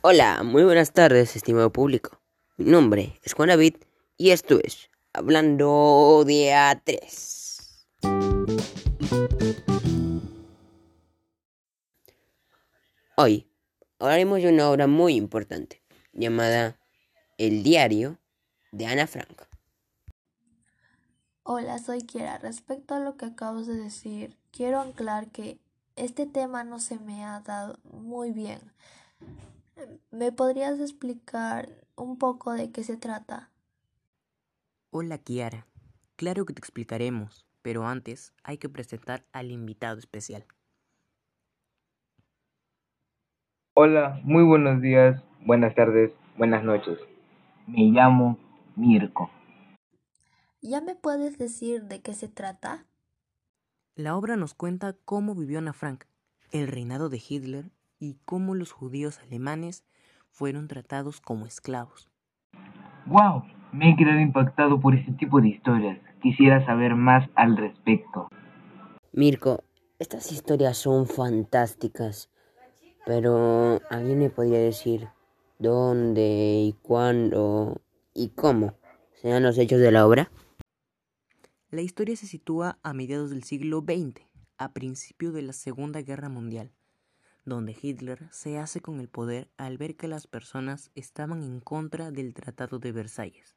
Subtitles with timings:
[0.00, 2.20] Hola, muy buenas tardes, estimado público.
[2.56, 3.78] Mi nombre es Juan David
[4.16, 7.88] y esto es Hablando Día 3.
[13.16, 13.50] Hoy
[13.98, 15.82] hablaremos de una obra muy importante
[16.12, 16.78] llamada
[17.36, 18.20] El Diario
[18.70, 19.42] de Ana Frank.
[21.42, 22.38] Hola, soy Kiera.
[22.38, 25.58] Respecto a lo que acabas de decir, quiero anclar que
[25.96, 28.60] este tema no se me ha dado muy bien.
[30.10, 33.50] ¿Me podrías explicar un poco de qué se trata?
[34.90, 35.66] Hola Kiara,
[36.16, 40.44] claro que te explicaremos, pero antes hay que presentar al invitado especial.
[43.74, 46.98] Hola, muy buenos días, buenas tardes, buenas noches.
[47.66, 48.38] Me llamo
[48.74, 49.30] Mirko.
[50.60, 52.86] ¿Ya me puedes decir de qué se trata?
[53.94, 56.04] La obra nos cuenta cómo vivió Ana Frank,
[56.50, 59.84] el reinado de Hitler y cómo los judíos alemanes
[60.30, 62.10] fueron tratados como esclavos.
[63.06, 63.42] ¡Wow!
[63.72, 65.98] Me he quedado impactado por este tipo de historias.
[66.22, 68.28] Quisiera saber más al respecto.
[69.12, 69.64] Mirko,
[69.98, 72.30] estas historias son fantásticas,
[73.04, 75.08] pero ¿alguien me podría decir
[75.58, 77.80] dónde y cuándo
[78.14, 78.74] y cómo
[79.14, 80.30] sean los hechos de la obra?
[81.70, 84.22] La historia se sitúa a mediados del siglo XX,
[84.56, 86.72] a principio de la Segunda Guerra Mundial
[87.48, 92.10] donde Hitler se hace con el poder al ver que las personas estaban en contra
[92.10, 93.56] del Tratado de Versalles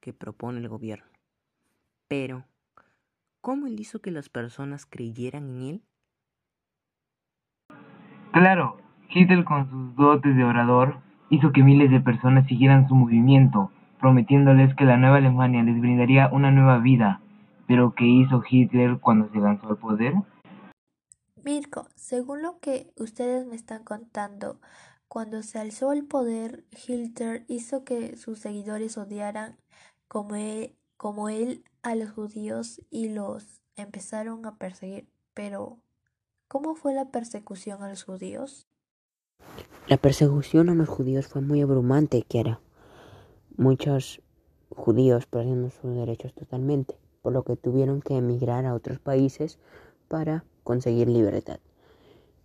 [0.00, 1.06] que propone el gobierno.
[2.08, 2.44] Pero,
[3.40, 5.82] ¿cómo él hizo que las personas creyeran en él?
[8.32, 8.76] Claro,
[9.08, 10.98] Hitler con sus dotes de orador
[11.30, 16.28] hizo que miles de personas siguieran su movimiento, prometiéndoles que la nueva Alemania les brindaría
[16.28, 17.20] una nueva vida.
[17.66, 20.14] Pero ¿qué hizo Hitler cuando se lanzó al poder?
[21.44, 24.60] Mirko, según lo que ustedes me están contando,
[25.08, 29.58] cuando se alzó al poder, Hitler hizo que sus seguidores odiaran
[30.08, 35.06] como él, como él a los judíos y los empezaron a perseguir.
[35.34, 35.78] Pero,
[36.48, 38.66] ¿cómo fue la persecución a los judíos?
[39.86, 42.60] La persecución a los judíos fue muy abrumante, Kiara.
[43.58, 44.22] Muchos
[44.70, 49.58] judíos perdieron sus derechos totalmente, por lo que tuvieron que emigrar a otros países
[50.08, 51.60] para conseguir libertad.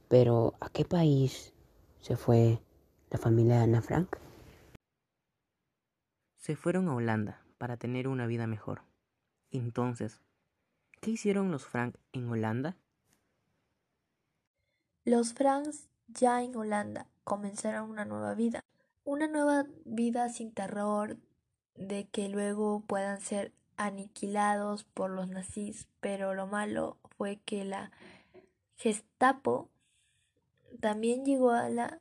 [0.09, 1.53] Pero, ¿a qué país
[2.01, 2.61] se fue
[3.09, 4.17] la familia de Ana Frank?
[6.35, 8.81] Se fueron a Holanda para tener una vida mejor.
[9.51, 10.21] Entonces,
[11.01, 12.77] ¿qué hicieron los Frank en Holanda?
[15.05, 18.63] Los Franks ya en Holanda comenzaron una nueva vida.
[19.03, 21.17] Una nueva vida sin terror
[21.75, 27.91] de que luego puedan ser aniquilados por los nazis, pero lo malo fue que la
[28.77, 29.69] Gestapo
[30.79, 31.99] también llegó a la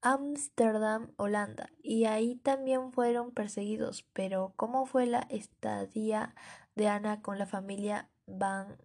[0.00, 4.08] Ámsterdam, Holanda, y ahí también fueron perseguidos.
[4.14, 6.34] Pero ¿cómo fue la estadía
[6.74, 8.78] de Ana con la familia Van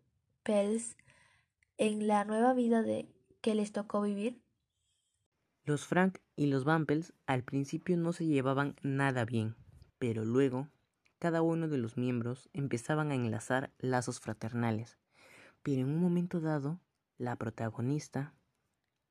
[0.43, 0.97] Pels
[1.77, 3.09] en la nueva vida de
[3.39, 4.41] que les tocó vivir?
[5.63, 9.55] Los Frank y los Van Pels al principio no se llevaban nada bien,
[9.99, 10.67] pero luego
[11.19, 14.97] cada uno de los miembros empezaban a enlazar lazos fraternales.
[15.63, 16.79] Pero en un momento dado,
[17.17, 18.33] la protagonista,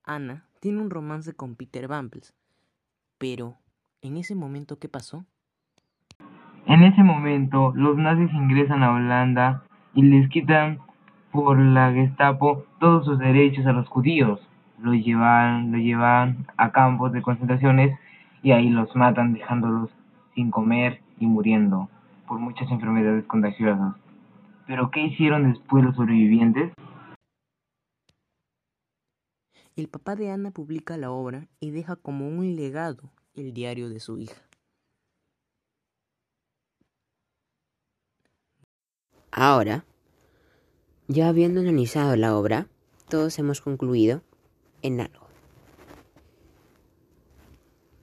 [0.05, 2.35] Ana, tiene un romance con Peter Bumples.
[3.19, 3.57] Pero,
[4.03, 5.25] ¿en ese momento qué pasó?
[6.67, 10.79] En ese momento, los nazis ingresan a Holanda y les quitan
[11.33, 14.41] por la Gestapo todos sus derechos a los judíos.
[14.79, 17.99] Los llevan, los llevan a campos de concentraciones
[18.43, 19.91] y ahí los matan dejándolos
[20.34, 21.89] sin comer y muriendo
[22.27, 23.95] por muchas enfermedades contagiosas.
[24.67, 26.72] Pero ¿qué hicieron después los sobrevivientes?
[29.77, 33.99] El papá de Ana publica la obra y deja como un legado el diario de
[33.99, 34.41] su hija.
[39.33, 39.84] Ahora,
[41.09, 42.69] ya habiendo analizado la obra,
[43.09, 44.23] todos hemos concluido
[44.83, 45.27] en algo.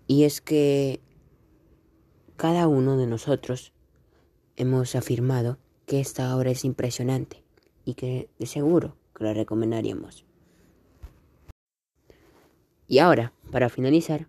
[0.07, 0.99] Y es que
[2.41, 3.71] cada uno de nosotros
[4.55, 7.43] hemos afirmado que esta obra es impresionante
[7.85, 10.25] y que de seguro que la recomendaríamos.
[12.87, 14.27] Y ahora, para finalizar,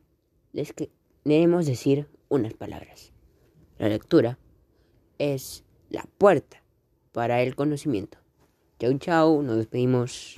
[0.53, 3.15] les queremos decir unas palabras.
[3.79, 4.39] La lectura
[5.17, 6.63] es la puerta
[7.13, 8.19] para el conocimiento.
[8.79, 10.31] Chau chau, nos despedimos.